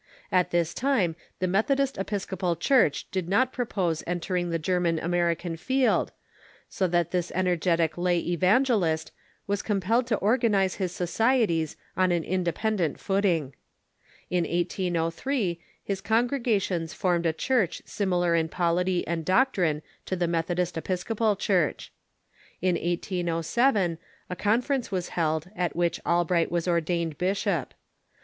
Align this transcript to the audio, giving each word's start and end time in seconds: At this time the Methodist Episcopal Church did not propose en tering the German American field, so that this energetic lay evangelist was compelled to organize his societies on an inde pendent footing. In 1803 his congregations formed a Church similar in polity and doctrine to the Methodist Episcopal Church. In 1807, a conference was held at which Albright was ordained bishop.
At 0.31 0.49
this 0.49 0.73
time 0.73 1.15
the 1.37 1.45
Methodist 1.45 1.95
Episcopal 1.95 2.55
Church 2.55 3.05
did 3.11 3.29
not 3.29 3.53
propose 3.53 4.03
en 4.07 4.19
tering 4.19 4.49
the 4.49 4.57
German 4.57 4.97
American 4.97 5.55
field, 5.55 6.11
so 6.67 6.87
that 6.87 7.11
this 7.11 7.31
energetic 7.35 7.99
lay 7.99 8.17
evangelist 8.19 9.11
was 9.45 9.61
compelled 9.61 10.07
to 10.07 10.15
organize 10.17 10.77
his 10.81 10.91
societies 10.91 11.77
on 11.95 12.11
an 12.11 12.23
inde 12.23 12.51
pendent 12.51 12.97
footing. 12.99 13.53
In 14.31 14.43
1803 14.45 15.61
his 15.83 16.01
congregations 16.01 16.95
formed 16.95 17.27
a 17.27 17.31
Church 17.31 17.83
similar 17.85 18.33
in 18.33 18.49
polity 18.49 19.05
and 19.05 19.23
doctrine 19.23 19.83
to 20.07 20.15
the 20.15 20.27
Methodist 20.27 20.75
Episcopal 20.79 21.35
Church. 21.35 21.91
In 22.59 22.73
1807, 22.73 23.99
a 24.31 24.35
conference 24.35 24.91
was 24.91 25.09
held 25.09 25.51
at 25.55 25.75
which 25.75 25.99
Albright 26.07 26.49
was 26.51 26.67
ordained 26.67 27.19
bishop. 27.19 27.75